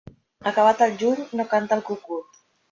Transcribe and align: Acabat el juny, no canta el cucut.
Acabat 0.51 0.81
el 0.85 0.95
juny, 1.01 1.21
no 1.41 1.47
canta 1.53 1.79
el 1.79 1.85
cucut. 1.91 2.43